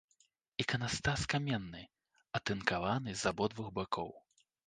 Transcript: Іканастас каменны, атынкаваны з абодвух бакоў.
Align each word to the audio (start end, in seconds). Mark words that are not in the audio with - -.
Іканастас 0.63 1.19
каменны, 1.33 1.83
атынкаваны 2.39 3.09
з 3.23 3.31
абодвух 3.35 3.67
бакоў. 3.79 4.09